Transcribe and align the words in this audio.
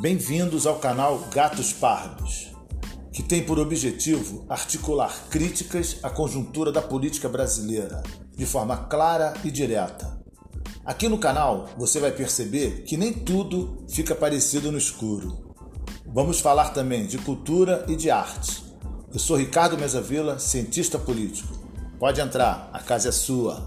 Bem-vindos 0.00 0.66
ao 0.66 0.78
canal 0.78 1.18
Gatos 1.32 1.72
Pardos, 1.72 2.52
que 3.10 3.22
tem 3.22 3.42
por 3.42 3.58
objetivo 3.58 4.44
articular 4.46 5.10
críticas 5.30 5.96
à 6.02 6.10
conjuntura 6.10 6.70
da 6.70 6.82
política 6.82 7.30
brasileira 7.30 8.02
de 8.36 8.44
forma 8.44 8.76
clara 8.76 9.32
e 9.42 9.50
direta. 9.50 10.20
Aqui 10.84 11.08
no 11.08 11.16
canal 11.16 11.70
você 11.78 11.98
vai 11.98 12.12
perceber 12.12 12.82
que 12.82 12.98
nem 12.98 13.10
tudo 13.10 13.86
fica 13.88 14.14
parecido 14.14 14.70
no 14.70 14.76
escuro. 14.76 15.54
Vamos 16.06 16.40
falar 16.40 16.74
também 16.74 17.06
de 17.06 17.16
cultura 17.16 17.86
e 17.88 17.96
de 17.96 18.10
arte. 18.10 18.62
Eu 19.10 19.18
sou 19.18 19.36
Ricardo 19.38 19.78
Mesavila, 19.78 20.38
cientista 20.38 20.98
político. 20.98 21.58
Pode 21.98 22.20
entrar, 22.20 22.68
a 22.70 22.80
casa 22.80 23.08
é 23.08 23.12
sua. 23.12 23.66